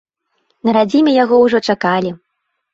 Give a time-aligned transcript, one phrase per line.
[0.69, 2.19] На радзіме яго ўжо чакалі.